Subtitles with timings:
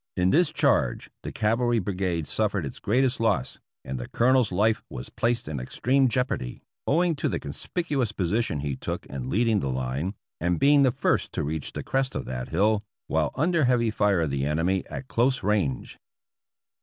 [0.17, 5.11] In this charge the Cavalry Brigade suffered its greatest loss, and the Colonel's life was
[5.11, 10.15] placed in extreme jeopardy, owing to the conspicuous position he took in leading the line,
[10.39, 14.21] and being the first to reach the crest of that hill, while under heavy fire
[14.21, 15.99] of the enemy at close range.